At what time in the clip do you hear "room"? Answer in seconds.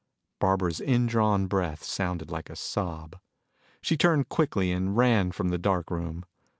5.91-6.25